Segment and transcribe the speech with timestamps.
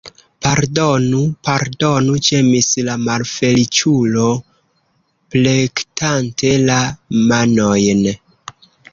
[0.43, 1.17] Pardonu,
[1.47, 4.23] pardonu, ĝemis la malfeliĉulo,
[5.35, 6.79] plektante la
[7.33, 8.01] manojn.